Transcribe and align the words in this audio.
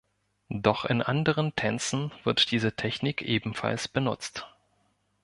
Doch 0.49 0.85
in 0.85 1.03
anderen 1.03 1.55
Tänzen 1.55 2.11
wird 2.23 2.49
diese 2.49 2.75
Technik 2.75 3.21
ebenfalls 3.21 3.87
benutzt. 3.87 4.47